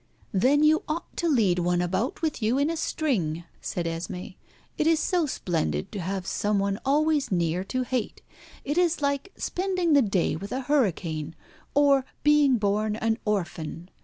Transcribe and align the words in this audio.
"Then 0.33 0.63
you 0.63 0.81
ought 0.87 1.15
to 1.17 1.27
lead 1.29 1.59
one 1.59 1.79
about 1.79 2.23
with 2.23 2.41
you 2.41 2.57
in 2.57 2.71
a 2.71 2.75
string," 2.75 3.43
said 3.61 3.85
Esmé. 3.85 4.33
"It 4.75 4.87
is 4.87 4.99
so 4.99 5.27
splendid 5.27 5.91
to 5.91 5.99
have 5.99 6.25
some 6.25 6.57
one 6.57 6.79
always 6.83 7.31
near 7.31 7.63
to 7.65 7.83
hate. 7.83 8.23
It 8.65 8.79
is 8.79 9.03
like 9.03 9.31
spending 9.37 9.93
the 9.93 10.01
day 10.01 10.35
with 10.35 10.51
a 10.51 10.61
hurricane, 10.61 11.35
or 11.75 12.03
being 12.23 12.57
born 12.57 12.95
an 12.95 13.19
orphan. 13.25 13.91